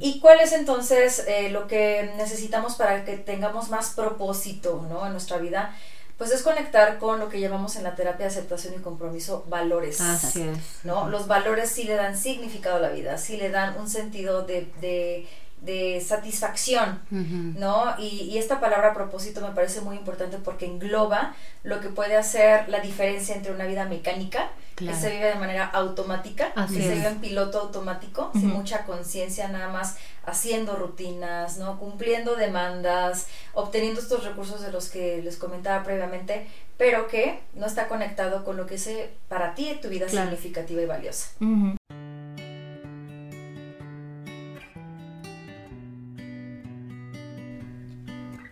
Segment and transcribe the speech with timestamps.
[0.00, 5.06] ¿Y cuál es entonces eh, lo que necesitamos para que tengamos más propósito ¿no?
[5.06, 5.74] en nuestra vida?
[6.18, 10.00] Pues es conectar con lo que llamamos en la terapia de aceptación y compromiso valores.
[10.00, 10.58] Así es.
[10.84, 11.08] ¿no?
[11.08, 14.72] Los valores sí le dan significado a la vida, sí le dan un sentido de,
[14.80, 15.26] de
[15.60, 17.94] de satisfacción, ¿no?
[17.98, 21.34] Y, esta palabra propósito me parece muy importante porque engloba
[21.64, 25.64] lo que puede hacer la diferencia entre una vida mecánica, que se vive de manera
[25.64, 31.78] automática, que se vive en piloto automático, sin mucha conciencia, nada más haciendo rutinas, ¿no?
[31.78, 37.88] Cumpliendo demandas, obteniendo estos recursos de los que les comentaba previamente, pero que no está
[37.88, 38.88] conectado con lo que es
[39.28, 41.30] para ti tu vida significativa y valiosa.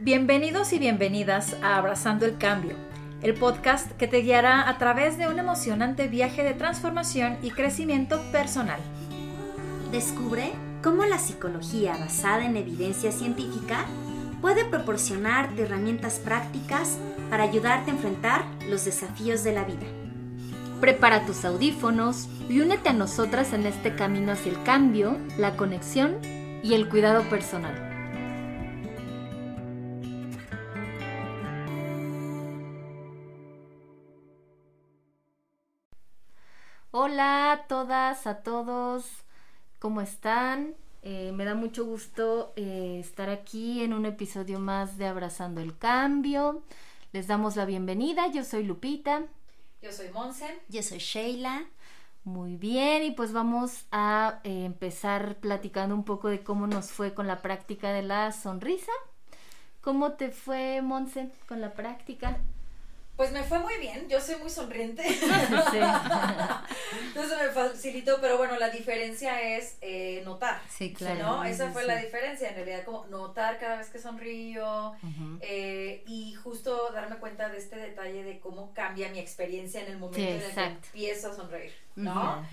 [0.05, 2.77] Bienvenidos y bienvenidas a Abrazando el Cambio,
[3.23, 8.21] el podcast que te guiará a través de un emocionante viaje de transformación y crecimiento
[8.31, 8.79] personal.
[9.93, 13.87] Descubre cómo la psicología basada en evidencia científica
[14.43, 16.99] puede proporcionarte herramientas prácticas
[17.31, 19.87] para ayudarte a enfrentar los desafíos de la vida.
[20.83, 26.19] Prepara tus audífonos y únete a nosotras en este camino hacia el cambio, la conexión
[26.63, 27.94] y el cuidado personal.
[36.97, 39.05] Hola a todas, a todos,
[39.81, 40.77] ¿cómo están?
[41.03, 45.77] Eh, me da mucho gusto eh, estar aquí en un episodio más de Abrazando el
[45.77, 46.63] Cambio.
[47.11, 49.25] Les damos la bienvenida, yo soy Lupita.
[49.83, 50.47] Yo soy Monse.
[50.69, 51.65] Yo soy Sheila.
[52.23, 57.13] Muy bien, y pues vamos a eh, empezar platicando un poco de cómo nos fue
[57.13, 58.93] con la práctica de la sonrisa.
[59.81, 62.39] ¿Cómo te fue, Monse, con la práctica?
[63.17, 65.05] Pues me fue muy bien, yo soy muy sonriente.
[65.07, 65.85] Entonces
[67.85, 70.61] me facilitó, pero bueno, la diferencia es eh, notar.
[70.69, 71.25] Sí, claro.
[71.25, 71.45] ¿no?
[71.45, 74.95] Esa fue la diferencia, en realidad, como notar cada vez que sonrío
[75.41, 79.99] eh, y justo darme cuenta de este detalle de cómo cambia mi experiencia en el
[79.99, 81.73] momento en el que empiezo a sonreír.
[81.97, 82.47] ¿No?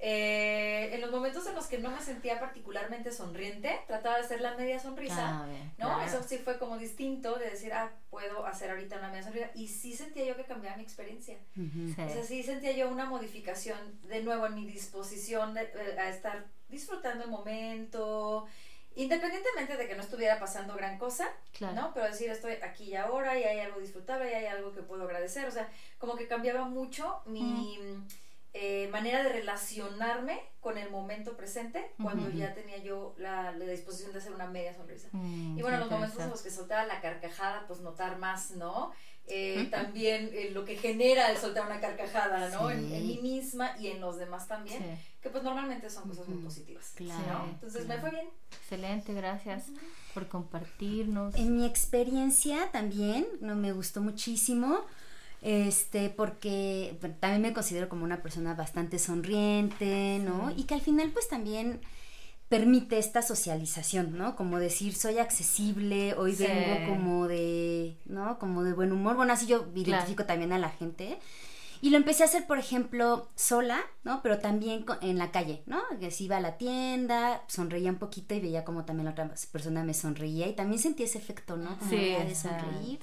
[0.00, 4.40] Eh, en los momentos en los que no me sentía particularmente sonriente, trataba de hacer
[4.40, 5.46] la media sonrisa, ah,
[5.78, 6.02] ¿no?
[6.02, 9.50] Eso sí fue como distinto de decir, ah, puedo hacer ahorita una media sonrisa.
[9.54, 11.36] Y sí sentía yo que cambiaba mi experiencia.
[11.56, 13.78] O sea, sí sentía yo una modificación
[14.08, 18.46] de nuevo en mi disposición de, eh, a estar disfrutando el momento,
[18.94, 21.28] independientemente de que no estuviera pasando gran cosa,
[21.60, 21.92] ¿no?
[21.94, 25.04] Pero decir, estoy aquí y ahora y hay algo disfrutable y hay algo que puedo
[25.04, 25.46] agradecer.
[25.46, 27.78] O sea, como que cambiaba mucho mi...
[28.60, 34.18] Eh, manera de relacionarme con el momento presente cuando ya tenía yo la, disposición de
[34.18, 35.06] hacer una media sonrisa.
[35.12, 38.90] Mm, y bueno, los momentos en los que soltaba la carcajada, pues notar más, ¿no?
[39.26, 42.68] Eh, también eh, lo que genera el soltar una carcajada, ¿no?
[42.68, 46.94] En, mí misma y en los demás también, que pues normalmente son cosas muy positivas.
[46.96, 47.44] Claro.
[47.48, 48.28] Entonces me fue bien.
[48.60, 49.66] Excelente, gracias
[50.14, 51.36] por compartirnos.
[51.36, 54.84] En mi experiencia también, no me gustó muchísimo
[55.42, 60.52] este, porque también me considero como una persona bastante sonriente, ¿no?
[60.56, 61.80] Y que al final pues también
[62.48, 64.34] permite esta socialización, ¿no?
[64.34, 68.38] Como decir, soy accesible, hoy vengo como de, ¿no?
[68.38, 69.16] Como de buen humor.
[69.16, 71.18] Bueno, así yo identifico también a la gente.
[71.80, 74.22] Y lo empecé a hacer, por ejemplo, sola, ¿no?
[74.22, 75.80] Pero también en la calle, ¿no?
[76.00, 79.30] Que si iba a la tienda, sonreía un poquito y veía como también la otra
[79.52, 81.76] persona me sonreía y también sentí ese efecto, ¿no?
[81.88, 83.00] sí, de sonreír.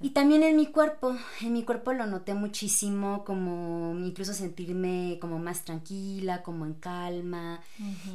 [0.00, 5.38] Y también en mi cuerpo, en mi cuerpo lo noté muchísimo, como incluso sentirme como
[5.38, 7.60] más tranquila, como en calma.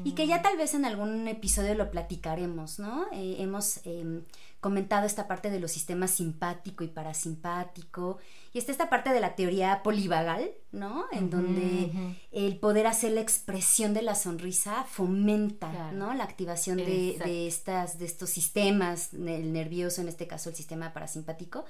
[0.04, 3.06] Y que ya tal vez en algún episodio lo platicaremos, ¿no?
[3.12, 4.24] Eh, hemos em,
[4.64, 8.18] comentado esta parte de los sistemas simpático y parasimpático.
[8.54, 11.06] Y está esta parte de la teoría polivagal, ¿no?
[11.12, 11.92] En donde
[12.32, 16.14] el poder hacer la expresión de la sonrisa fomenta, ¿no?
[16.14, 21.66] La activación de, estas, de estos sistemas, el nervioso, en este caso el sistema parasimpático.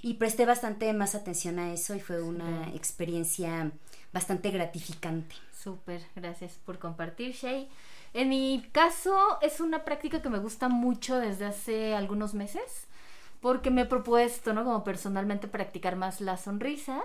[0.00, 3.70] Y presté bastante más atención a eso y fue una experiencia
[4.12, 5.34] bastante gratificante.
[5.52, 7.68] Súper, gracias por compartir, Shay.
[8.14, 12.88] En mi caso es una práctica que me gusta mucho desde hace algunos meses
[13.40, 14.64] porque me he propuesto, ¿no?
[14.64, 17.02] Como personalmente practicar más la sonrisa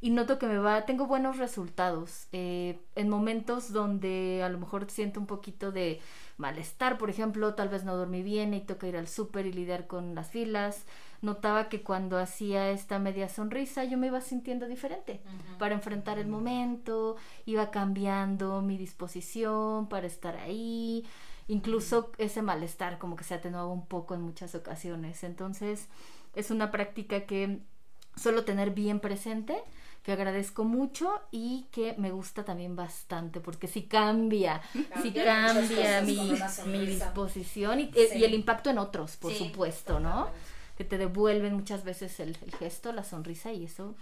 [0.00, 2.26] y noto que me va, tengo buenos resultados.
[2.32, 6.00] Eh, en momentos donde a lo mejor siento un poquito de
[6.36, 9.86] malestar, por ejemplo, tal vez no dormí bien y toca ir al súper y lidiar
[9.86, 10.84] con las filas,
[11.24, 15.20] notaba que cuando hacía esta media sonrisa yo me iba sintiendo diferente
[15.58, 17.16] para enfrentar el momento,
[17.46, 21.04] iba cambiando mi disposición para estar ahí
[21.48, 25.24] incluso ese malestar como que se atenuaba un poco en muchas ocasiones.
[25.24, 25.88] Entonces
[26.34, 27.60] es una práctica que
[28.16, 29.56] solo tener bien presente
[30.02, 34.60] que agradezco mucho y que me gusta también bastante, porque si cambia,
[35.02, 40.28] si cambia mi, disposición y, eh, y, el impacto en otros, por supuesto, ¿no?
[40.76, 43.94] Que te devuelven muchas veces el, el gesto, la sonrisa y eso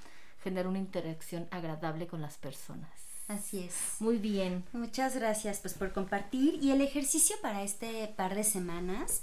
[0.43, 2.91] genera una interacción agradable con las personas.
[3.29, 3.75] Así es.
[4.01, 4.65] Muy bien.
[4.73, 9.23] Muchas gracias pues por compartir y el ejercicio para este par de semanas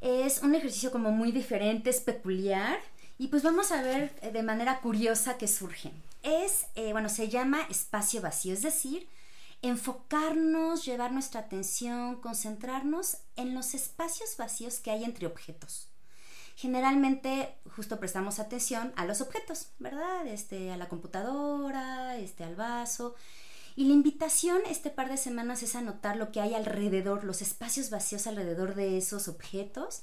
[0.00, 2.78] es un ejercicio como muy diferente, es peculiar
[3.18, 5.92] y pues vamos a ver eh, de manera curiosa qué surge.
[6.22, 9.08] Es, eh, bueno, se llama espacio vacío, es decir,
[9.62, 15.88] enfocarnos, llevar nuestra atención, concentrarnos en los espacios vacíos que hay entre objetos.
[16.56, 20.26] Generalmente justo prestamos atención a los objetos, ¿verdad?
[20.26, 23.14] Este, a la computadora, este, al vaso.
[23.76, 27.90] Y la invitación este par de semanas es anotar lo que hay alrededor, los espacios
[27.90, 30.02] vacíos alrededor de esos objetos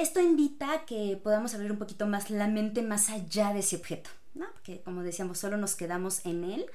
[0.00, 3.76] esto invita a que podamos abrir un poquito más la mente más allá de ese
[3.76, 4.46] objeto, ¿no?
[4.52, 6.66] Porque como decíamos, solo nos quedamos en él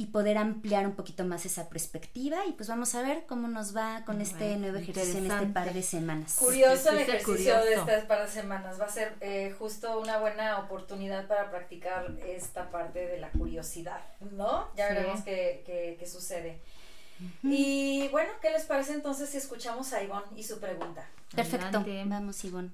[0.00, 3.76] y poder ampliar un poquito más esa perspectiva y pues vamos a ver cómo nos
[3.76, 6.36] va con este nuevo ejercicio en este par de semanas.
[6.38, 10.58] Curioso el ejercicio de estas par de semanas, va a ser eh, justo una buena
[10.58, 14.00] oportunidad para practicar esta parte de la curiosidad,
[14.32, 14.68] ¿no?
[14.74, 16.62] Ya veremos qué, qué, qué sucede.
[17.42, 21.06] Y bueno, ¿qué les parece entonces si escuchamos a Ivonne y su pregunta?
[21.36, 22.70] Perfecto, vamos Ivonne.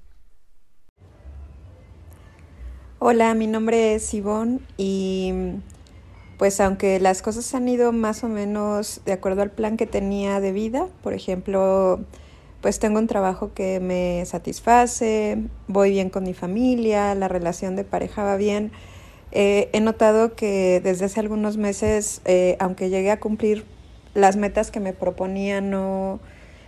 [3.00, 5.32] Hola, mi nombre es Ivonne y
[6.38, 10.40] pues aunque las cosas han ido más o menos de acuerdo al plan que tenía
[10.40, 12.00] de vida, por ejemplo,
[12.60, 15.38] pues tengo un trabajo que me satisface,
[15.68, 18.72] voy bien con mi familia, la relación de pareja va bien,
[19.32, 23.64] eh, he notado que desde hace algunos meses, eh, aunque llegué a cumplir
[24.14, 26.20] las metas que me proponía, no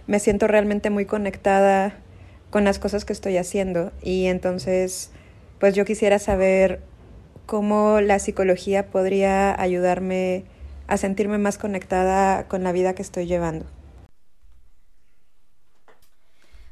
[0.06, 1.96] me siento realmente muy conectada
[2.50, 3.92] con las cosas que estoy haciendo.
[4.02, 5.10] Y entonces,
[5.58, 6.80] pues yo quisiera saber
[7.48, 10.44] cómo la psicología podría ayudarme
[10.86, 13.64] a sentirme más conectada con la vida que estoy llevando.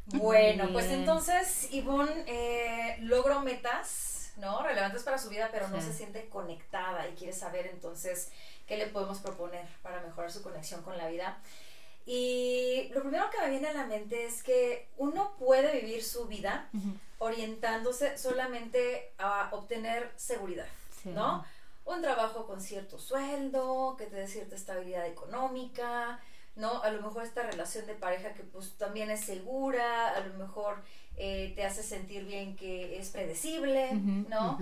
[0.04, 4.62] Bueno, pues entonces Ivonne eh, logró metas, ¿no?
[4.62, 8.30] Relevantes para su vida, pero no se siente conectada y quiere saber entonces
[8.66, 11.38] qué le podemos proponer para mejorar su conexión con la vida.
[12.04, 16.26] Y lo primero que me viene a la mente es que uno puede vivir su
[16.26, 16.68] vida
[17.18, 20.66] orientándose solamente a obtener seguridad,
[21.04, 21.44] ¿no?
[21.84, 26.20] Un trabajo con cierto sueldo, que te dé cierta estabilidad económica,
[26.56, 26.82] ¿no?
[26.82, 30.82] A lo mejor esta relación de pareja que pues también es segura, a lo mejor
[31.16, 33.92] eh, te hace sentir bien que es predecible,
[34.28, 34.58] ¿no?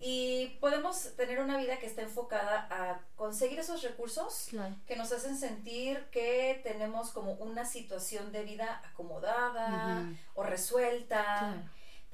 [0.00, 4.48] Y podemos tener una vida que está enfocada a conseguir esos recursos
[4.86, 10.04] que nos hacen sentir que tenemos como una situación de vida acomodada
[10.34, 11.62] o resuelta,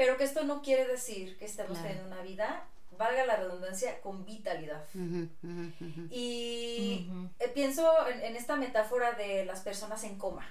[0.00, 2.64] pero que esto no quiere decir que estemos teniendo una vida,
[2.96, 4.82] valga la redundancia, con vitalidad.
[6.10, 7.06] Y
[7.38, 10.48] eh, pienso en, esta metáfora de las personas en coma.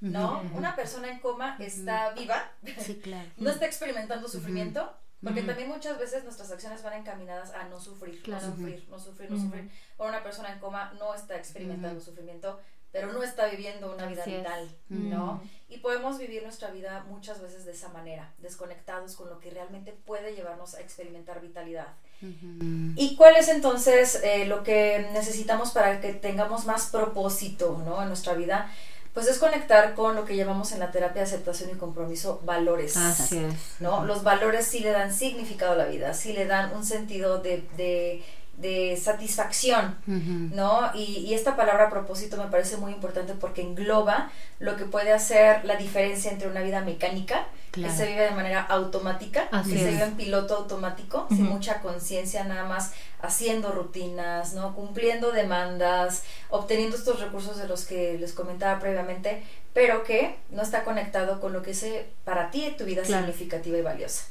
[0.00, 0.48] ¿No?
[0.54, 2.52] Una persona en coma está viva,
[3.38, 4.94] no está experimentando sufrimiento,
[5.24, 9.28] porque también muchas veces nuestras acciones van encaminadas a no sufrir, no sufrir, no sufrir,
[9.28, 9.70] no sufrir.
[9.96, 12.60] O una persona en coma no está experimentando sufrimiento,
[12.94, 15.42] pero no está viviendo una vida vital, ¿no?
[15.68, 19.92] Y podemos vivir nuestra vida muchas veces de esa manera, desconectados con lo que realmente
[19.92, 21.88] puede llevarnos a experimentar vitalidad.
[22.20, 28.00] ¿Y cuál es entonces eh, lo que necesitamos para que tengamos más propósito, ¿no?
[28.00, 28.70] En nuestra vida
[29.12, 32.96] pues es conectar con lo que llamamos en la terapia de aceptación y compromiso valores.
[32.96, 33.54] Así es.
[33.78, 34.04] ¿no?
[34.04, 37.64] Los valores sí le dan significado a la vida, sí le dan un sentido de,
[37.76, 38.24] de,
[38.56, 40.90] de satisfacción, ¿no?
[40.94, 45.64] Y, y, esta palabra propósito me parece muy importante porque engloba lo que puede hacer
[45.64, 50.04] la diferencia entre una vida mecánica, que se vive de manera automática, que se vive
[50.04, 54.74] en piloto automático, sin mucha conciencia, nada más haciendo rutinas, ¿no?
[54.74, 59.42] Cumpliendo demandas, obteniendo estos recursos de los que les comentaba previamente,
[59.72, 61.84] pero que no está conectado con lo que es
[62.24, 64.26] para ti tu vida significativa y valiosa.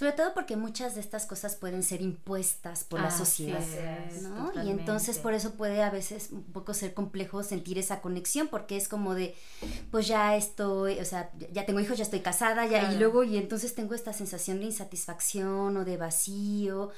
[0.00, 3.60] Sobre todo porque muchas de estas cosas pueden ser impuestas por la sociedad,
[4.22, 4.50] ¿no?
[4.64, 8.78] Y entonces por eso puede a veces un poco ser complejo sentir esa conexión porque
[8.78, 9.34] es como de,
[9.90, 13.36] pues ya estoy, o sea, ya tengo hijos, ya estoy casada, ya y luego y
[13.36, 16.92] entonces tengo esta sensación de insatisfacción o de vacío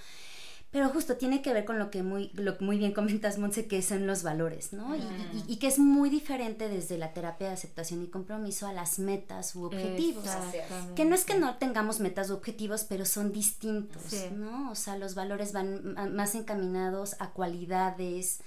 [0.72, 3.82] pero justo tiene que ver con lo que muy, lo muy bien comentas, Monse, que
[3.82, 4.96] son los valores, ¿no?
[4.96, 5.02] Y,
[5.46, 9.54] y, que es muy diferente desde la terapia de aceptación y compromiso a las metas
[9.54, 10.24] u objetivos.
[10.96, 14.02] Que no es que no tengamos metas u objetivos, pero son distintos,
[14.32, 14.70] ¿no?
[14.70, 18.40] O sea, los valores van más encaminados a cualidades,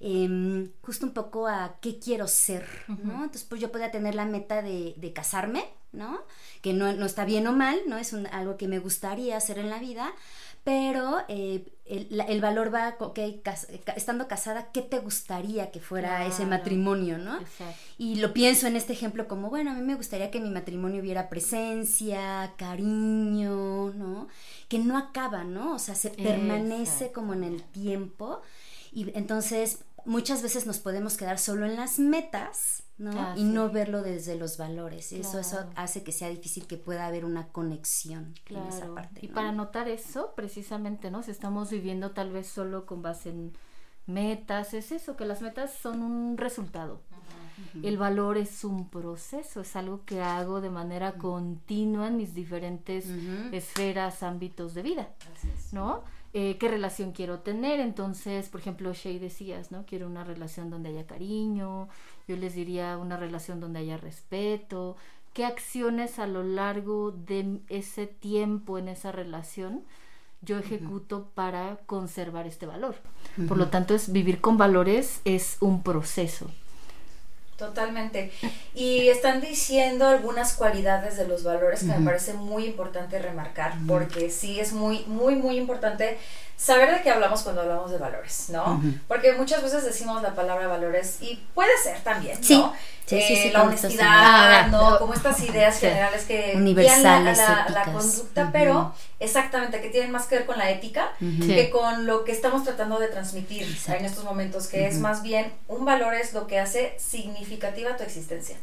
[0.00, 3.22] em, justo un poco a qué quiero ser, ¿no?
[3.22, 6.20] Entonces, pues yo podía tener la meta de, de casarme, ¿no?
[6.60, 7.98] Que no, no, está bien o mal, ¿no?
[7.98, 10.12] Es algo que me gustaría hacer en la vida,
[10.68, 13.18] pero eh, el, valor va, ok,
[13.96, 17.38] estando casada, ¿qué te gustaría que fuera ese matrimonio, no?
[17.96, 21.00] Y lo pienso en este ejemplo como, bueno, a mí me gustaría que mi matrimonio
[21.00, 24.28] hubiera presencia, cariño, ¿no?
[24.68, 25.76] Que no acaba, ¿no?
[25.76, 28.42] O sea, se permanece como en el tiempo.
[28.92, 33.36] Y entonces muchas veces nos podemos quedar solo en las metas, ¿no?
[33.36, 35.12] y no verlo desde los valores.
[35.12, 39.20] Y eso, eso hace que sea difícil que pueda haber una conexión en esa parte.
[39.22, 41.22] Y para notar eso, precisamente, ¿no?
[41.22, 43.52] Si estamos viviendo tal vez solo con base en
[44.06, 47.02] metas, es eso, que las metas son un resultado.
[47.82, 53.06] El valor es un proceso, es algo que hago de manera continua en mis diferentes
[53.52, 55.08] esferas, ámbitos de vida,
[55.72, 56.04] ¿no?
[56.34, 57.80] Eh, qué relación quiero tener.
[57.80, 59.84] Entonces, por ejemplo, Shay decías, ¿no?
[59.86, 61.88] Quiero una relación donde haya cariño,
[62.26, 64.96] yo les diría una relación donde haya respeto,
[65.32, 69.84] qué acciones a lo largo de ese tiempo en esa relación
[70.42, 72.96] yo ejecuto para conservar este valor.
[73.48, 76.50] Por lo tanto, es vivir con valores es un proceso.
[77.58, 78.30] Totalmente.
[78.72, 84.30] Y están diciendo algunas cualidades de los valores que me parece muy importante remarcar, porque
[84.30, 86.18] sí es muy, muy, muy importante
[86.56, 88.80] saber de qué hablamos cuando hablamos de valores, ¿no?
[89.08, 92.46] Porque muchas veces decimos la palabra valores y puede ser también, ¿no?
[92.46, 92.64] Sí,
[93.08, 94.98] sí, sí, la honestidad, ¿no?
[94.98, 100.36] Como estas ideas generales que universales la, la, conducta, pero exactamente que tienen más que
[100.36, 104.68] ver con la ética que con lo que estamos tratando de transmitir en estos momentos,
[104.68, 108.56] que es más bien un valor es lo que hace significativa tu existencia,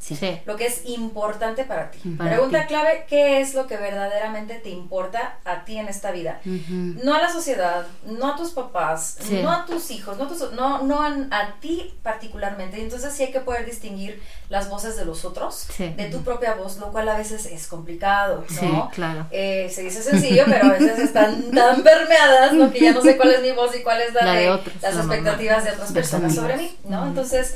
[0.45, 1.99] lo que es importante para ti.
[2.17, 6.39] Pregunta clave, ¿qué es lo que verdaderamente te importa a ti en esta vida?
[6.45, 10.83] No a la sociedad, no a tus papás, no a tus hijos, no a, no,
[10.83, 12.81] no a, ti particularmente.
[12.81, 16.77] Entonces sí hay que poder distinguir las voces de los otros, de tu propia voz,
[16.77, 18.59] lo cual a veces es complicado, ¿no?
[18.59, 19.25] Sí, claro.
[19.31, 22.71] Eh, se dice sencillo, pero a veces están tan permeadas, ¿no?
[22.71, 25.63] Que ya no sé cuál es mi voz y cuál es la, de, las expectativas
[25.63, 27.07] de otras personas sobre mí, ¿no?
[27.07, 27.55] Entonces,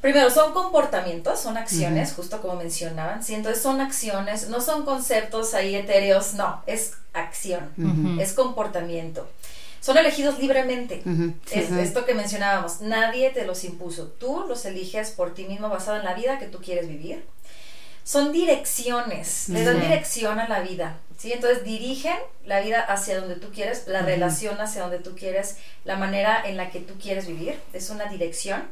[0.00, 5.54] primero, son comportamientos, son acciones, justo como mencionaban, sí, entonces son acciones, no son conceptos
[5.54, 7.72] ahí etéreos, no, es acción,
[8.20, 9.28] es comportamiento
[9.82, 11.02] son elegidos libremente.
[11.50, 15.98] Es esto que mencionábamos, nadie te los impuso, tú los eliges por ti mismo basado
[15.98, 17.24] en la vida que tú quieres vivir.
[18.04, 21.32] Son direcciones, le dan dirección a la vida, ¿sí?
[21.32, 25.96] Entonces dirigen la vida hacia donde tú quieres, la relación hacia donde tú quieres, la
[25.96, 28.62] manera en la que tú quieres vivir, es una dirección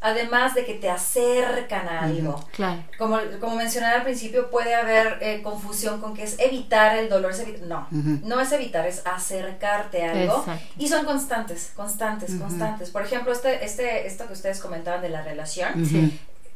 [0.00, 2.44] además de que te acercan a algo.
[2.52, 2.82] claro.
[2.96, 7.32] Como, como mencioné al principio, puede haber eh, confusión con que es evitar el dolor.
[7.66, 10.44] no, no es evitar, es acercarte a algo.
[10.78, 12.90] Y son constantes, constantes, constantes.
[12.90, 15.88] Por ejemplo, este, este, esto que ustedes comentaban de la relación,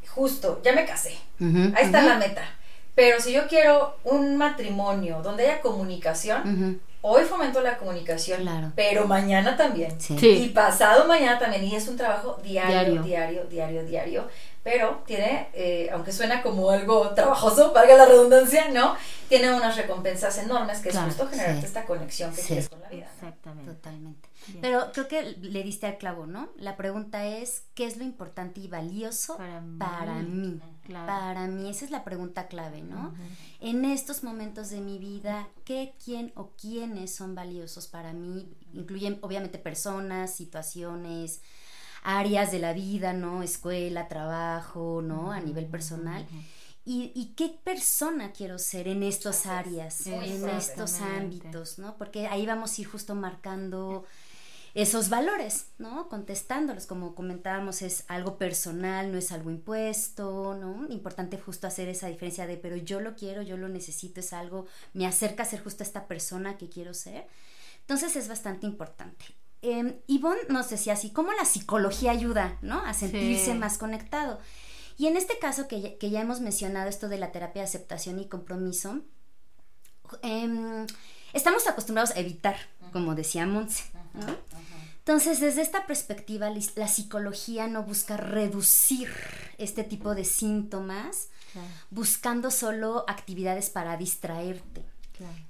[0.08, 1.16] justo, ya me casé.
[1.40, 2.42] Ahí está la meta.
[2.94, 9.56] Pero si yo quiero un matrimonio donde haya comunicación, hoy fomento la comunicación, pero mañana
[9.56, 9.96] también.
[10.20, 11.64] Y pasado mañana también.
[11.64, 14.28] Y es un trabajo diario, diario, diario, diario.
[14.62, 18.94] Pero tiene, eh, aunque suena como algo trabajoso, valga la redundancia, ¿no?
[19.28, 23.06] Tiene unas recompensas enormes que es justo generarte esta conexión que quieres con la vida.
[23.12, 23.72] Exactamente.
[23.72, 24.28] Totalmente.
[24.60, 26.50] Pero creo que le diste al clavo, ¿no?
[26.56, 29.36] La pregunta es, ¿qué es lo importante y valioso
[29.78, 30.60] para mí?
[30.88, 33.14] Para mí, esa es la pregunta clave, ¿no?
[33.60, 38.48] En estos momentos de mi vida, ¿qué, quién o quiénes son valiosos para mí?
[38.72, 41.40] Incluyen obviamente personas, situaciones,
[42.02, 43.42] áreas de la vida, ¿no?
[43.42, 45.32] Escuela, trabajo, ¿no?
[45.32, 46.26] A nivel personal.
[46.84, 51.96] Y, y, qué persona quiero ser en estas áreas, en estos ámbitos, ¿no?
[51.96, 54.04] Porque ahí vamos a ir justo marcando
[54.74, 56.08] esos valores, ¿no?
[56.08, 60.86] Contestándolos, como comentábamos, es algo personal, no es algo impuesto, ¿no?
[60.88, 64.66] Importante justo hacer esa diferencia de, pero yo lo quiero, yo lo necesito, es algo,
[64.94, 67.26] me acerca a ser justo esta persona que quiero ser.
[67.80, 69.24] Entonces es bastante importante.
[69.60, 72.84] Eh, Ivonne nos decía así, ¿cómo la psicología ayuda, ¿no?
[72.84, 74.40] A sentirse más conectado.
[74.96, 77.68] Y en este caso que ya, que ya, hemos mencionado esto de la terapia de
[77.68, 79.02] aceptación y compromiso,
[80.22, 80.86] em,
[81.32, 82.56] estamos acostumbrados a evitar,
[82.92, 83.84] como decía Montse,
[85.04, 89.08] entonces, desde esta perspectiva, la psicología no busca reducir
[89.58, 91.28] este tipo de síntomas,
[91.90, 94.84] buscando solo actividades para distraerte.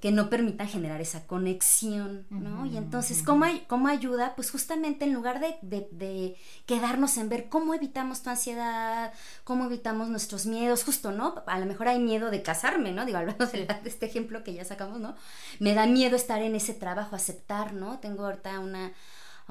[0.00, 2.66] Que no permitan generar esa conexión, ¿no?
[2.66, 4.35] y entonces, ¿cómo, ¿cómo, ayuda?
[4.35, 9.12] Pues justamente en lugar de, de, quedarnos en ver cómo evitamos tu ansiedad,
[9.45, 11.42] cómo evitamos nuestros miedos, justo, ¿no?
[11.47, 13.04] A lo mejor hay miedo de casarme, ¿no?
[13.07, 15.14] Digo, hablando de, este ejemplo que ya sacamos, ¿no?
[15.59, 17.99] Me da miedo estar en ese trabajo, aceptar, ¿no?
[17.99, 18.92] Tengo ahorita una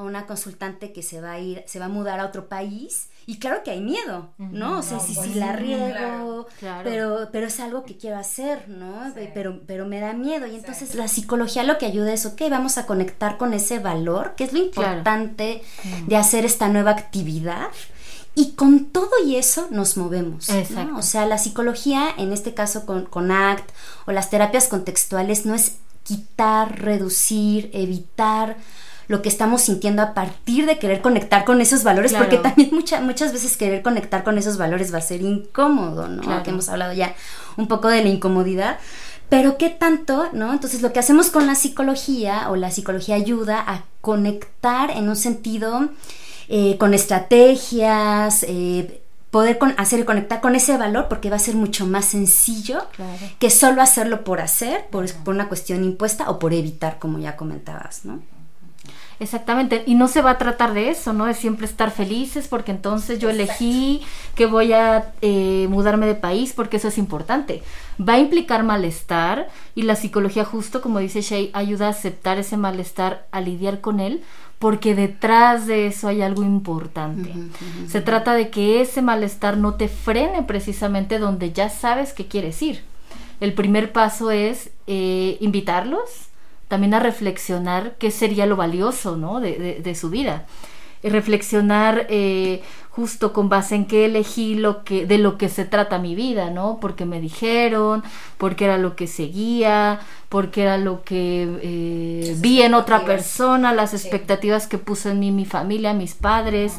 [0.01, 3.09] a una consultante que se va a ir, se va a mudar a otro país
[3.25, 4.79] y claro que hay miedo, ¿no?
[4.79, 6.47] O sea, si, pues la riego,
[6.83, 9.13] pero pero es algo que quiero hacer, ¿no?
[9.33, 12.77] Pero pero me da miedo y entonces la psicología lo que ayuda es, ok, vamos
[12.77, 15.61] a conectar con ese valor, que es lo importante
[16.07, 17.67] de hacer esta nueva actividad.
[18.33, 20.47] Y con todo y eso nos movemos.
[20.69, 20.97] ¿no?
[20.97, 23.69] O sea, la psicología, en este caso con, con ACT
[24.07, 28.55] o las terapias contextuales, no es quitar, reducir, evitar
[29.07, 33.33] lo que estamos sintiendo a partir de querer conectar con esos valores, porque también muchas
[33.33, 36.43] veces querer conectar con esos valores va a ser incómodo, ¿no?
[36.43, 37.13] Que hemos hablado ya
[37.57, 38.79] un poco de la incomodidad.
[39.29, 40.51] Pero qué tanto, ¿no?
[40.51, 45.15] Entonces lo que hacemos con la psicología o la psicología ayuda a conectar en un
[45.15, 45.87] sentido
[46.49, 51.55] eh, con estrategias, eh, poder con, hacer conectar con ese valor porque va a ser
[51.55, 52.85] mucho más sencillo
[53.39, 57.37] que solo hacerlo por hacer, por, por, una cuestión impuesta o por evitar, como ya
[57.37, 58.21] comentabas, ¿no?
[59.21, 61.25] Exactamente, y no se va a tratar de eso, ¿no?
[61.25, 64.01] De siempre estar felices porque entonces yo elegí
[64.33, 67.61] que voy a eh, mudarme de país porque eso es importante.
[67.99, 72.57] Va a implicar malestar y la psicología justo, como dice Shay, ayuda a aceptar ese
[72.57, 74.23] malestar, a lidiar con él,
[74.57, 77.31] porque detrás de eso hay algo importante.
[77.87, 82.59] Se trata de que ese malestar no te frene precisamente donde ya sabes que quieres
[82.63, 82.81] ir.
[83.39, 86.30] El primer paso es eh, invitarlos,
[86.71, 89.41] también a reflexionar qué sería lo valioso ¿no?
[89.41, 90.45] de, de, su vida.
[91.03, 95.65] Y reflexionar eh, justo con base en qué elegí lo que, de lo que se
[95.65, 96.77] trata mi vida, ¿no?
[96.79, 98.03] Porque me dijeron,
[98.37, 99.99] porque era lo que seguía,
[100.29, 105.29] porque era lo que eh, vi en otra persona, las expectativas que puso en mí
[105.31, 106.75] mi familia, mis padres.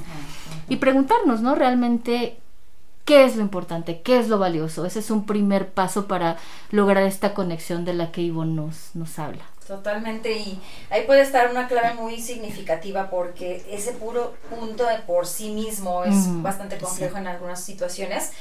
[0.71, 1.55] Y preguntarnos, ¿no?
[1.55, 2.39] Realmente
[3.05, 4.01] ¿Qué es lo importante?
[4.03, 4.87] ¿Qué es lo valioso?
[4.87, 6.37] Ese es un primer paso para
[6.71, 9.52] lograr esta conexión de la que Ivonne nos, nos habla.
[9.67, 15.27] Totalmente, y ahí puede estar una clave muy significativa porque ese puro punto de por
[15.27, 18.33] sí mismo es bastante complejo en algunas situaciones.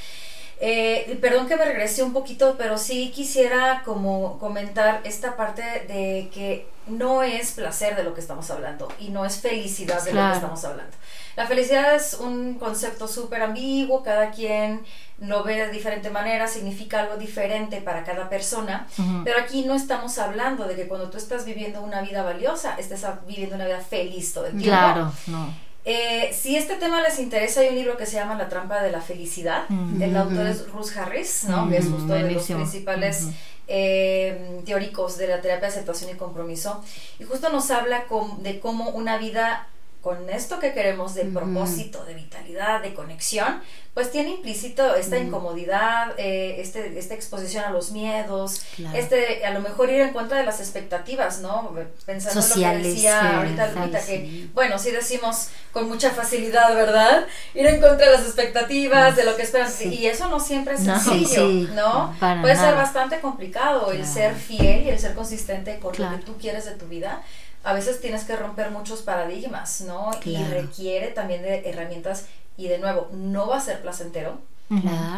[0.64, 6.28] Eh, perdón que me regrese un poquito, pero sí quisiera como comentar esta parte de
[6.32, 10.28] que no es placer de lo que estamos hablando y no es felicidad de lo
[10.28, 10.96] que estamos hablando.
[11.34, 14.84] La felicidad es un concepto súper ambiguo, cada quien
[15.22, 18.86] lo ve de diferente manera, significa algo diferente para cada persona,
[19.24, 23.04] pero aquí no estamos hablando de que cuando tú estás viviendo una vida valiosa, estés
[23.26, 24.68] viviendo una vida feliz todo el tiempo.
[24.68, 25.72] Claro, no.
[25.84, 28.92] Eh, si este tema les interesa, hay un libro que se llama La trampa de
[28.92, 29.64] la felicidad.
[30.00, 31.68] El autor es Ruth Harris, ¿no?
[31.68, 33.28] que es justo de los principales
[33.66, 36.82] eh, teóricos de la terapia de aceptación y compromiso.
[37.18, 38.04] Y justo nos habla
[38.38, 39.68] de cómo una vida
[40.02, 43.62] con esto que queremos de propósito, de vitalidad, de conexión,
[43.94, 48.62] pues tiene implícito esta incomodidad, eh, este, esta exposición a los miedos,
[48.94, 51.72] este, a lo mejor ir en contra de las expectativas, ¿no?
[52.04, 57.26] Pensando en lo que decía ahorita Lupita, que, bueno, sí decimos con mucha facilidad, ¿verdad?
[57.54, 60.80] Ir en contra de las expectativas, de lo que esperan, y eso no siempre es
[60.80, 62.16] sencillo, ¿no?
[62.40, 66.36] Puede ser bastante complicado el ser fiel y el ser consistente con lo que tú
[66.38, 67.22] quieres de tu vida
[67.64, 70.10] a veces tienes que romper muchos paradigmas, ¿no?
[70.24, 74.40] Y requiere también de herramientas y de nuevo, no va a ser placentero,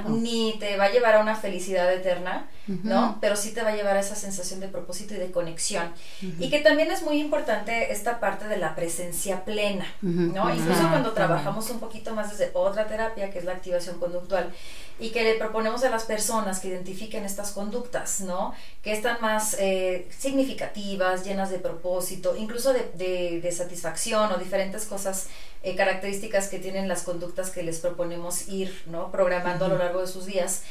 [0.08, 3.18] ni te va a llevar a una felicidad eterna, ¿no?
[3.20, 5.92] Pero sí te va a llevar a esa sensación de propósito y de conexión.
[6.38, 10.54] Y que también es muy importante esta parte de la presencia plena, ¿no?
[10.54, 14.52] Incluso cuando trabajamos un poquito más desde otra terapia, que es la activación conductual,
[14.98, 18.54] y que le proponemos a las personas que identifiquen estas conductas, ¿no?
[18.82, 25.26] Que están más eh, significativas, llenas de propósito, incluso de, de, satisfacción o diferentes cosas,
[25.62, 29.10] eh, características que tienen las conductas que les proponemos ir, ¿no?
[29.10, 30.62] Programando a lo largo de sus días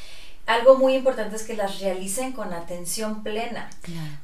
[0.45, 3.69] algo muy importante es que las realicen con atención plena,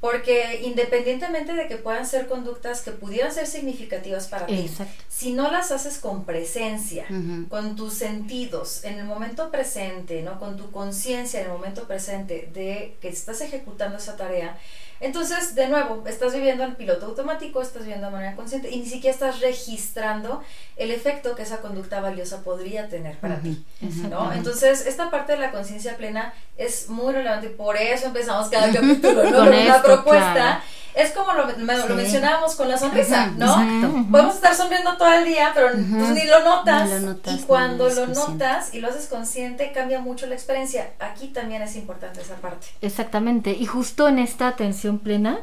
[0.02, 4.70] porque independientemente de que puedan ser conductas que pudieran ser significativas para ti,
[5.08, 7.06] si no las haces con presencia,
[7.48, 10.40] con tus sentidos en el momento presente, ¿no?
[10.40, 14.58] con tu conciencia en el momento presente de que estás ejecutando esa tarea,
[15.00, 18.86] entonces, de nuevo, estás viviendo en piloto automático, estás viviendo de manera consciente y ni
[18.86, 20.44] siquiera estás registrando
[20.76, 23.64] el efecto que esa conducta valiosa podría tener para ti.
[24.10, 24.34] ¿no?
[24.34, 28.72] Entonces, esta parte de la conciencia plena es muy relevante y por eso empezamos cada
[28.72, 29.38] capítulo ¿no?
[29.38, 30.62] con una propuesta
[30.96, 34.08] es como lo, lo mencionábamos con la sonrisa, ¿no?
[34.12, 36.90] Podemos estar sonriendo todo el día, pero pues, ni, lo notas,
[37.28, 40.92] Y cuando lo notas y lo haces consciente, cambia mucho la experiencia.
[41.00, 42.68] Aquí también es importante esa parte.
[42.82, 43.52] Exactamente.
[43.52, 45.42] Y justo en esta atención plena,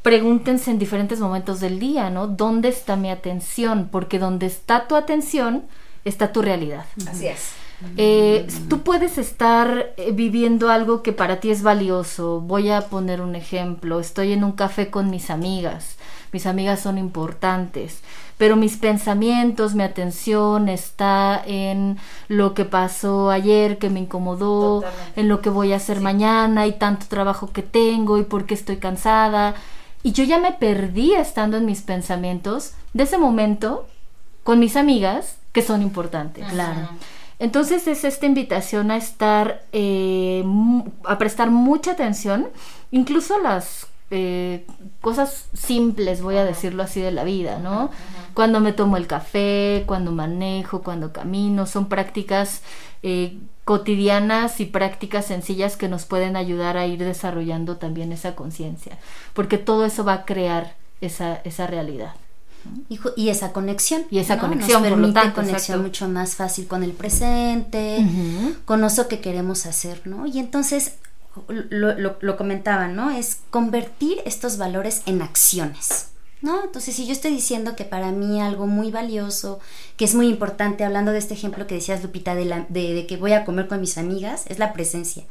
[0.00, 2.26] pregúntense en diferentes momentos del día, ¿no?
[2.26, 3.90] ¿Dónde está mi atención?
[3.92, 5.64] Porque donde está tu atención,
[6.06, 6.86] está tu realidad.
[7.06, 7.52] Así es.
[7.96, 12.40] Eh, tú puedes estar eh, viviendo algo que para ti es valioso.
[12.40, 14.00] Voy a poner un ejemplo.
[14.00, 15.96] Estoy en un café con mis amigas.
[16.32, 18.00] Mis amigas son importantes.
[18.38, 21.98] Pero mis pensamientos, mi atención está en
[22.28, 24.84] lo que pasó ayer, que me incomodó,
[25.16, 28.54] en lo que voy a hacer mañana y tanto trabajo que tengo y por qué
[28.54, 29.54] estoy cansada.
[30.04, 33.88] Y yo ya me perdí estando en mis pensamientos de ese momento
[34.44, 36.46] con mis amigas que son importantes.
[36.46, 36.88] Claro.
[37.40, 40.44] Entonces es esta invitación a estar, eh,
[41.04, 42.48] a prestar mucha atención,
[42.92, 44.66] incluso a las eh,
[45.00, 47.90] cosas simples, voy a decirlo así, de la vida, ¿no?
[48.34, 52.62] Cuando me tomo el café, cuando manejo, cuando camino, son prácticas
[53.02, 58.98] eh, cotidianas y prácticas sencillas que nos pueden ayudar a ir desarrollando también esa conciencia,
[59.34, 62.14] porque todo eso va a crear esa, esa realidad.
[63.16, 64.04] Y, esa conexión.
[64.10, 68.04] Y esa conexión, Nos permite por conexión mucho más fácil con el presente,
[68.64, 70.26] con eso que queremos hacer, ¿no?
[70.26, 70.94] Y entonces,
[71.48, 73.10] lo, lo, lo comentaban, ¿no?
[73.10, 76.06] Es convertir estos valores en acciones.
[76.40, 76.62] ¿No?
[76.62, 79.58] Entonces, si yo estoy diciendo que para mí algo muy valioso,
[79.96, 83.06] que es muy importante, hablando de este ejemplo que decías, Lupita, de, la, de, de
[83.08, 85.24] que voy a comer con mis amigas, es la presencia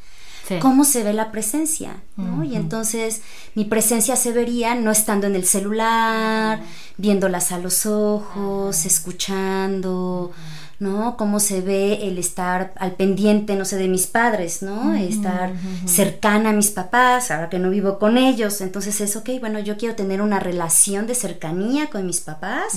[0.61, 2.43] cómo se ve la presencia, ¿no?
[2.43, 3.21] Y entonces
[3.55, 6.61] mi presencia se vería no estando en el celular,
[6.97, 10.31] viéndolas a los ojos, escuchando,
[10.79, 11.17] ¿no?
[11.17, 14.93] Cómo se ve el estar al pendiente, no sé, de mis padres, ¿no?
[14.93, 15.53] Estar
[15.85, 18.61] cercana a mis papás, ahora que no vivo con ellos.
[18.61, 22.73] Entonces es, ok, bueno, yo quiero tener una relación de cercanía con mis papás,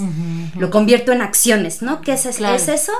[0.56, 2.00] lo convierto en acciones, ¿no?
[2.00, 2.92] ¿Qué es, es eso?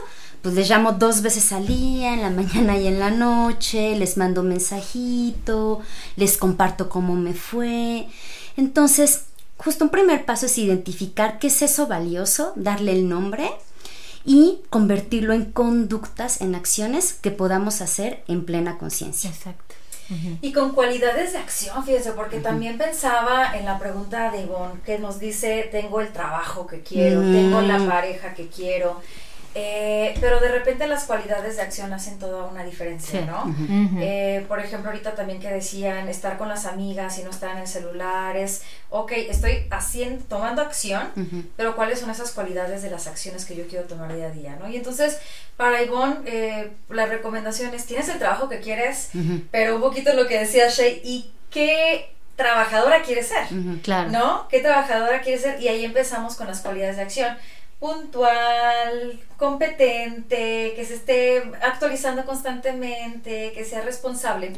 [0.42, 4.16] pues les llamo dos veces al día, en la mañana y en la noche, les
[4.16, 5.80] mando un mensajito,
[6.16, 8.08] les comparto cómo me fue.
[8.56, 9.24] Entonces,
[9.58, 13.50] justo un primer paso es identificar qué es eso valioso, darle el nombre
[14.24, 19.30] y convertirlo en conductas, en acciones que podamos hacer en plena conciencia.
[19.30, 19.74] Exacto.
[20.40, 24.98] Y con cualidades de acción, fíjense, porque también pensaba en la pregunta de Ivonne, que
[24.98, 27.88] nos dice, tengo el trabajo que quiero, tengo la mm.
[27.88, 29.00] pareja que quiero,
[29.54, 33.52] eh, pero de repente las cualidades de acción hacen toda una diferencia, ¿no?
[34.00, 37.58] Eh, por ejemplo, ahorita también que decían estar con las amigas y no estar en
[37.58, 41.10] el celular, es, ok, estoy haciendo, tomando acción,
[41.56, 44.56] pero ¿cuáles son esas cualidades de las acciones que yo quiero tomar día a día,
[44.60, 44.68] ¿no?
[44.68, 45.18] Y entonces,
[45.56, 49.10] para Ivonne, eh, la recomendación es, tienes el trabajo que quieres,
[49.50, 53.48] pero un poquito lo que decía Shay, ¿y qué trabajadora quieres ser?
[53.82, 54.10] claro.
[54.10, 54.48] ¿No?
[54.48, 55.60] ¿Qué trabajadora quieres ser?
[55.60, 57.36] Y ahí empezamos con las cualidades de acción
[57.80, 64.52] puntual, competente, que se esté actualizando constantemente, que sea responsable.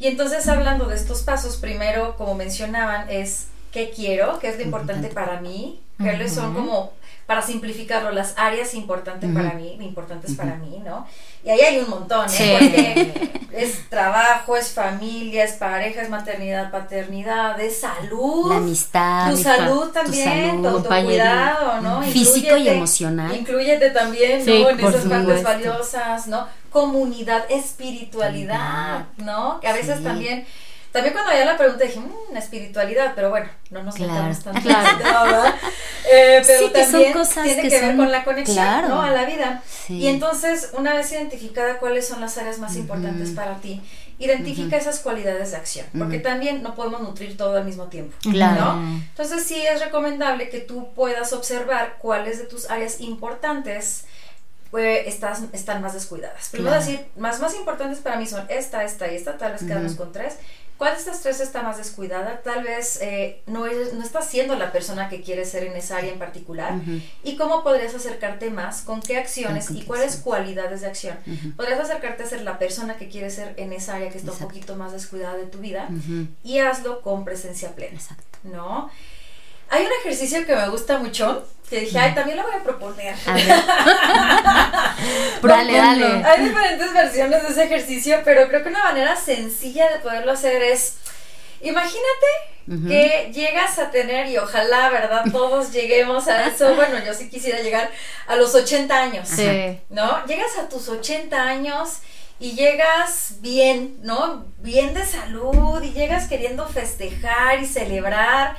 [0.00, 4.64] Y entonces hablando de estos pasos, primero, como mencionaban, es qué quiero, qué es lo
[4.64, 6.92] importante para mí, qué son como
[7.26, 11.06] para simplificarlo, las áreas importantes para mí, importantes para mí, ¿no?
[11.44, 12.58] Y ahí hay un montón, ¿eh?
[12.58, 18.50] Porque es trabajo, es familia, es pareja, es maternidad, paternidad, es salud.
[18.50, 19.30] La amistad.
[19.30, 22.02] Tu salud también, tu, cuidado, ¿no?
[22.02, 23.34] Físico y emocional.
[23.34, 24.70] Incluyete también, ¿no?
[24.70, 26.46] En esas partes valiosas, ¿no?
[26.70, 29.58] Comunidad, espiritualidad, ¿no?
[29.60, 30.46] Que a veces también
[30.92, 34.34] también cuando había la pregunta dije, mmm, espiritualidad, pero bueno, no nos claro.
[34.42, 35.54] tan claro.
[36.10, 39.02] eh, pero también tiene que, ver con la conexión, ¿no?
[39.02, 39.62] A la vida.
[39.88, 43.82] Y entonces, una vez identificada cuáles son las áreas más importantes para ti,
[44.18, 48.80] identifica esas cualidades de acción, porque también no podemos nutrir todo al mismo tiempo, claro.
[49.10, 54.04] Entonces sí es recomendable que tú puedas observar cuáles de tus áreas importantes
[54.70, 56.48] pues, estás, están más descuidadas.
[56.50, 59.94] Primero decir, más, más importantes para mí son esta, esta y esta, tal vez quedamos
[59.94, 60.38] con tres,
[60.78, 62.40] ¿Cuál de estas tres está más descuidada?
[62.42, 65.96] Tal vez eh, no, es, no estás siendo la persona que quieres ser en esa
[65.96, 66.74] área en particular.
[67.24, 68.82] ¿Y cómo podrías acercarte más?
[68.82, 71.18] ¿Con qué acciones y cuáles cualidades de acción?
[71.56, 74.38] Podrías acercarte a ser la persona que quieres ser en esa área que está un
[74.38, 75.88] poquito más descuidada de tu vida
[76.44, 77.96] y hazlo con presencia plena.
[77.96, 78.38] Exacto.
[78.44, 78.88] ¿No?
[79.70, 83.14] Hay un ejercicio que me gusta mucho, que dije, ay, también lo voy a proponer.
[85.42, 86.24] dale, dale.
[86.24, 90.62] Hay diferentes versiones de ese ejercicio, pero creo que una manera sencilla de poderlo hacer
[90.62, 90.94] es,
[91.60, 92.26] imagínate
[92.86, 95.24] que llegas a tener, y ojalá, ¿verdad?
[95.30, 96.74] Todos lleguemos a eso.
[96.74, 97.90] Bueno, yo sí quisiera llegar
[98.26, 99.28] a los 80 años.
[99.28, 99.78] Sí.
[99.90, 100.24] ¿No?
[100.26, 101.98] Llegas a tus 80 años
[102.40, 104.46] y llegas bien, ¿no?
[104.58, 108.56] Bien de salud y llegas queriendo festejar y celebrar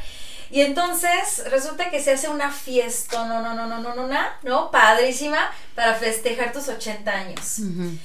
[0.52, 4.20] y entonces resulta que se hace una fiesta, no, no, no, no, no, no, no,
[4.44, 4.72] ¿no?
[4.72, 7.60] Padrísima para festejar tus 80 años.
[7.60, 7.98] Uh -huh.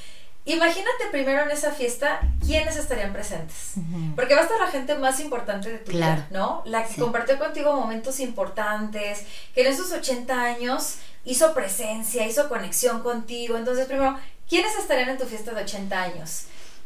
[0.46, 3.72] Imagínate primero en esa fiesta quiénes estarían presentes.
[3.76, 4.14] Uh -huh.
[4.14, 6.16] Porque va a estar la gente más importante de tu claro.
[6.16, 6.62] vida, ¿no?
[6.66, 7.00] La que sí.
[7.00, 13.56] compartió contigo momentos importantes, que en esos 80 años hizo presencia, hizo conexión contigo.
[13.56, 16.44] Entonces, primero, ¿quiénes estarían en tu fiesta de 80 años?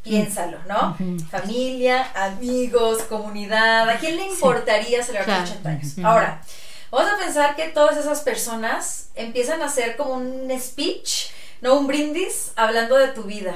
[0.09, 0.97] Piénsalo, ¿no?
[1.31, 5.94] Familia, amigos, comunidad, ¿a quién le importaría celebrar sus 80 años?
[6.03, 6.40] Ahora,
[6.90, 11.87] Vamos a pensar que todas esas personas empiezan a hacer como un speech, no un
[11.87, 13.55] brindis, hablando de tu vida.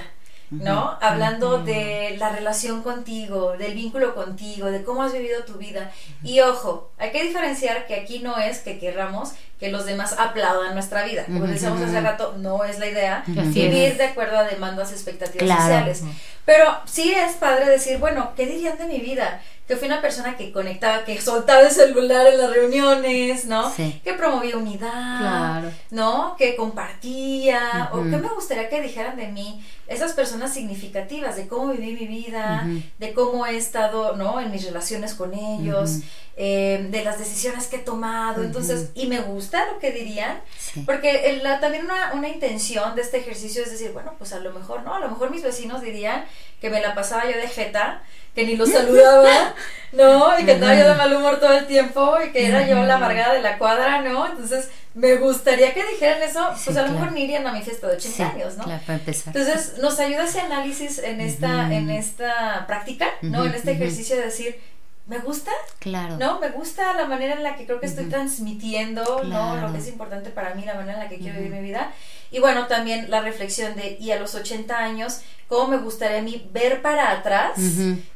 [0.53, 0.99] ¿No?
[1.01, 5.91] Hablando de la relación contigo, del vínculo contigo, de cómo has vivido tu vida.
[6.23, 10.75] Y ojo, hay que diferenciar que aquí no es que querramos que los demás aplaudan
[10.75, 11.25] nuestra vida.
[11.25, 16.03] Como decíamos hace rato, no es la idea vivir de acuerdo a demandas, expectativas sociales.
[16.45, 19.41] Pero sí es padre decir, bueno, ¿qué dirían de mi vida?
[19.67, 23.73] que fui una persona que conectaba, que soltaba el celular en las reuniones, ¿no?
[23.75, 26.35] Que promovía unidad, ¿no?
[26.37, 31.73] Que compartía, o qué me gustaría que dijeran de mí esas personas significativas, de cómo
[31.73, 32.67] viví mi vida,
[32.99, 34.41] de cómo he estado, ¿no?
[34.41, 35.99] En mis relaciones con ellos,
[36.37, 40.41] eh, de las decisiones que he tomado, entonces, y me gusta lo que dirían,
[40.87, 44.83] porque también una, una intención de este ejercicio es decir, bueno, pues a lo mejor,
[44.83, 44.95] ¿no?
[44.95, 46.25] A lo mejor mis vecinos dirían
[46.61, 48.03] que me la pasaba yo de jeta,
[48.35, 49.55] que ni lo saludaba,
[49.93, 50.39] ¿no?
[50.39, 52.95] Y que estaba yo de mal humor todo el tiempo y que era yo la
[52.95, 54.27] amargada de la cuadra, ¿no?
[54.27, 57.87] Entonces, me gustaría que dijeran eso, pues a lo mejor ni irían a mi fiesta
[57.89, 58.65] de 80 años, ¿no?
[58.65, 59.37] Claro, para empezar.
[59.37, 63.45] Entonces, nos ayuda ese análisis en esta, en esta práctica, ¿no?
[63.45, 64.61] en este ejercicio de decir,
[65.07, 66.17] me gusta, claro.
[66.17, 66.39] ¿no?
[66.41, 69.57] Me gusta la manera en la que creo que estoy transmitiendo, ¿no?
[69.57, 71.93] Lo que es importante para mí, la manera en la que quiero vivir mi vida.
[72.31, 76.23] Y bueno, también la reflexión de, y a los 80 años, cómo me gustaría a
[76.23, 77.59] mí ver para atrás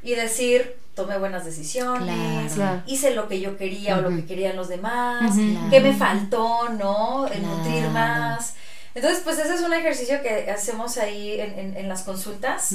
[0.02, 2.56] y decir, tomé buenas decisiones,
[2.86, 5.36] hice lo que yo quería o lo que querían los demás,
[5.70, 7.28] qué me faltó, ¿no?
[7.28, 8.54] El nutrir más.
[8.96, 12.70] Entonces, pues ese es un ejercicio que hacemos ahí en, en, las consultas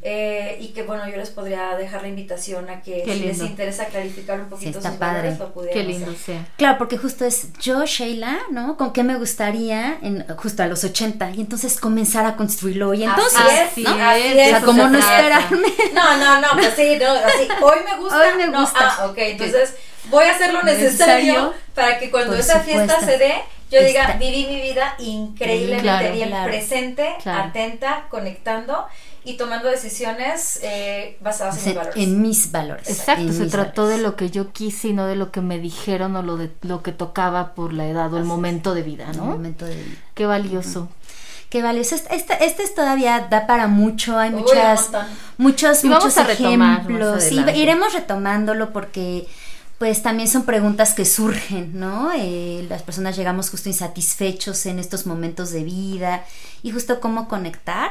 [0.00, 3.84] eh, y que, bueno, yo les podría dejar la invitación a que si les interesa
[3.84, 5.36] clarificar un poquito sí, está padre.
[5.74, 6.46] Qué lindo sea.
[6.56, 8.78] Claro, porque justo es yo, Sheila, ¿no?
[8.78, 11.32] ¿Con qué me gustaría en, justo a los 80?
[11.32, 12.94] Y entonces comenzar a construirlo.
[12.94, 14.02] Y entonces, así es, ¿no?
[14.02, 15.68] Así es, o sea, como no esperarme.
[15.92, 18.18] No, no, no, pues sí, no, así, hoy me gusta.
[18.18, 18.78] Hoy me gusta.
[18.80, 19.74] ah, ok, entonces
[20.08, 23.34] voy a hacer lo necesario, para que cuando esa fiesta se dé
[23.70, 28.86] yo diga, viví mi vida increíblemente bien, presente, atenta, conectando
[29.24, 31.96] y tomando decisiones eh, basadas en mis valores.
[31.96, 32.88] En mis valores.
[32.88, 36.14] Exacto, se trató de lo que yo quise y no de lo que me dijeron
[36.14, 39.24] o lo de lo que tocaba por la edad o el momento de vida, ¿no?
[39.24, 39.96] El momento de vida.
[40.14, 40.88] Qué valioso.
[41.50, 41.96] Qué valioso.
[41.96, 44.90] Este, este, este, todavía da para mucho, hay muchas,
[45.38, 47.32] muchos, muchos ejemplos.
[47.32, 49.26] iremos retomándolo porque
[49.78, 52.10] pues también son preguntas que surgen, ¿no?
[52.16, 56.24] Eh, las personas llegamos justo insatisfechos en estos momentos de vida
[56.62, 57.90] y justo cómo conectar.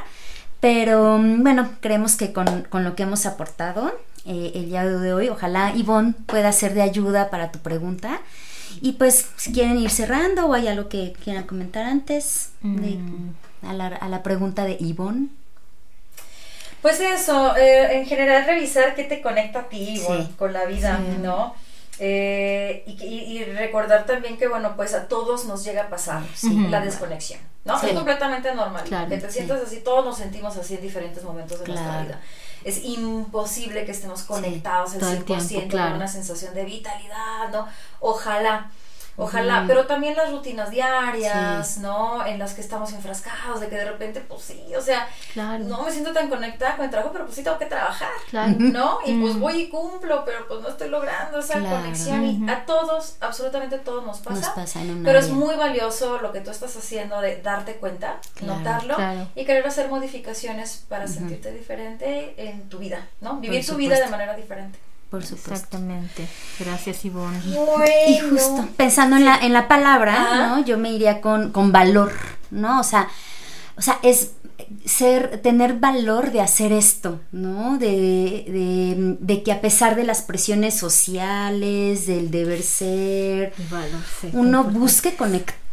[0.59, 3.93] Pero mm, bueno, creemos que con, lo que hemos aportado
[4.25, 8.21] eh, el día de hoy, ojalá Ivonne pueda ser de ayuda para tu pregunta.
[8.81, 13.29] Y pues si quieren ir cerrando o hay algo que quieran comentar antes mm.
[13.61, 15.27] a, la, pregunta de Ivonne.
[16.81, 20.01] Pues eso, eh, en general revisar qué te conecta a ti,
[20.37, 21.53] con la vida, ¿no?
[21.99, 26.23] Eh, y, recordar también que, bueno, pues a todos nos llega a pasar
[26.69, 27.81] la desconexión, ¿no?
[27.81, 28.83] Es completamente normal.
[29.09, 32.21] que te sientas así, todos nos sentimos así en diferentes momentos de nuestra vida.
[32.63, 37.67] Es imposible que estemos conectados al 100% con una sensación de vitalidad, ¿no?
[37.99, 38.71] Ojalá
[39.17, 42.25] Ojalá, pero también las rutinas diarias, ¿no?
[42.25, 45.07] En las que estamos enfrascados, de que de repente, pues sí, o sea,
[45.69, 48.09] no me siento tan conectada con el trabajo, pero pues sí tengo que trabajar,
[48.73, 48.99] ¿no?
[49.05, 52.23] Y pues voy y cumplo, pero pues no estoy logrando esa conexión.
[52.25, 54.53] Y a todos, absolutamente todos nos pasa.
[55.05, 58.95] pero es muy valioso lo que tú estás haciendo de darte cuenta, notarlo
[59.35, 63.37] y querer hacer modificaciones para sentirte diferente en tu vida, ¿no?
[63.37, 64.77] Vivir tu vida de manera diferente.
[65.23, 66.27] Exactamente.
[66.59, 67.41] Gracias, Ivonne.
[68.07, 70.65] Y justo, pensando en la, en la palabra, ¿no?
[70.65, 72.13] Yo me iría con, con valor,
[72.51, 72.79] ¿no?
[72.79, 73.07] O sea,
[73.77, 74.31] o sea, es
[74.85, 77.77] ser, tener valor de hacer esto, ¿no?
[77.77, 83.53] De, de, de, que a pesar de las presiones sociales, del deber ser,
[84.33, 85.64] uno busque conectar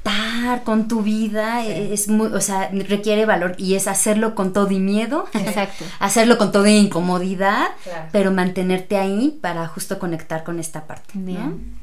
[0.65, 4.79] con tu vida es muy, o sea, requiere valor y es hacerlo con todo y
[4.79, 5.85] miedo, Exacto.
[5.99, 7.69] hacerlo con todo y incomodidad,
[8.11, 11.12] pero mantenerte ahí para justo conectar con esta parte.
[11.15, 11.77] Bien.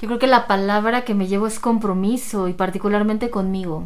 [0.00, 3.84] Yo creo que la palabra que me llevo es compromiso y particularmente conmigo.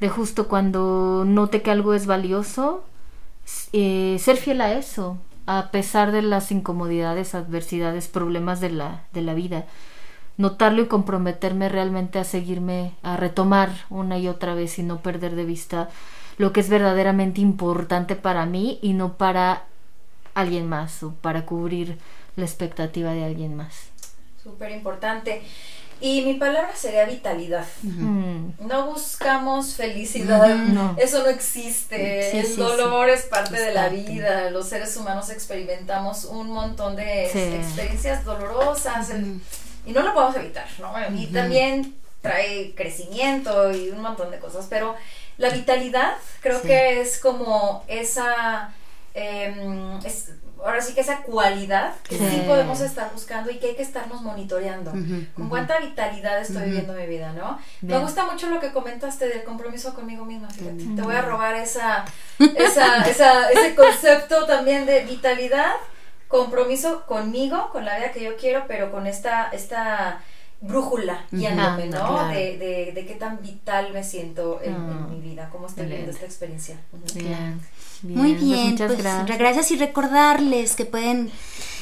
[0.00, 2.84] De justo cuando note que algo es valioso,
[3.72, 9.22] eh, ser fiel a eso, a pesar de las incomodidades, adversidades, problemas de la, de
[9.22, 9.64] la vida
[10.36, 15.34] notarlo y comprometerme realmente a seguirme, a retomar una y otra vez y no perder
[15.34, 15.88] de vista
[16.38, 19.64] lo que es verdaderamente importante para mí y no para
[20.34, 21.98] alguien más o para cubrir
[22.36, 23.74] la expectativa de alguien más.
[24.42, 25.42] Súper importante.
[25.98, 27.64] Y mi palabra sería vitalidad.
[27.82, 30.54] No buscamos felicidad,
[30.98, 32.38] eso no existe.
[32.38, 34.50] el dolor es parte de la vida.
[34.50, 39.08] Los seres humanos experimentamos un montón de experiencias dolorosas
[39.86, 40.92] y no lo podemos evitar, ¿no?
[41.16, 44.96] Y también trae crecimiento y un montón de cosas, pero
[45.38, 48.74] la vitalidad creo que es como esa,
[49.14, 50.00] em,
[50.64, 52.42] ahora sí que esa cualidad que sí.
[52.46, 54.92] podemos estar buscando y que hay que estarnos monitoreando.
[55.34, 57.58] Con cuánta vitalidad estoy viviendo mi vida, ¿no?
[57.82, 60.84] Me gusta mucho lo que comentaste del compromiso conmigo misma, fíjate.
[60.96, 62.04] Te voy a robar esa,
[62.56, 65.74] esa, esa, ese concepto también de vitalidad,
[66.28, 70.22] compromiso conmigo, con la vida que yo quiero, pero con esta, esta
[70.60, 72.28] brújula guiándome, ¿no?
[72.28, 76.12] De, de, de, qué tan vital me siento en, ah, mi vida, cómo estoy viviendo
[76.12, 76.80] esta experiencia.
[78.02, 79.38] Muy pues bien, muchas pues, gracias.
[79.38, 79.70] gracias.
[79.70, 81.30] y recordarles que pueden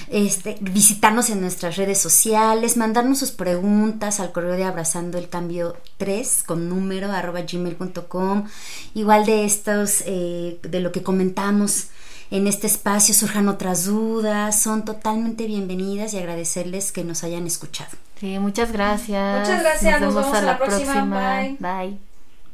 [0.09, 5.77] este, visitarnos en nuestras redes sociales, mandarnos sus preguntas al correo de abrazando el cambio
[5.97, 8.49] 3 con número arroba gmail.com,
[8.95, 11.89] igual de estos, eh, de lo que comentamos
[12.35, 17.91] en este espacio surjan otras dudas, son totalmente bienvenidas y agradecerles que nos hayan escuchado.
[18.19, 19.41] Sí, muchas gracias.
[19.41, 20.01] Muchas gracias.
[20.01, 21.57] Nos, vemos, a la próxima.
[21.61, 21.97] Bye.